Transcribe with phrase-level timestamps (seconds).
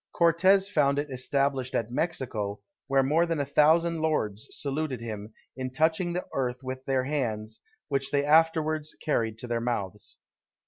[0.13, 5.69] Cortez found it established at Mexico, where more than a thousand lords saluted him, in
[5.69, 10.17] touching the earth with their hands, which they afterwards carried to their mouths.